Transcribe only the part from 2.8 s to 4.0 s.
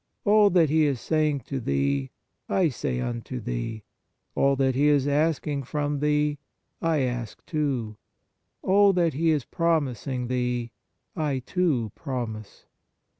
unto Thee;